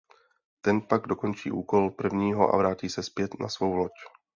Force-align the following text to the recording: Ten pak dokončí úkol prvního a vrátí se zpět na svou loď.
Ten 0.61 0.81
pak 0.81 1.07
dokončí 1.07 1.51
úkol 1.51 1.91
prvního 1.91 2.53
a 2.53 2.57
vrátí 2.57 2.89
se 2.89 3.03
zpět 3.03 3.39
na 3.39 3.49
svou 3.49 3.75
loď. 3.75 3.91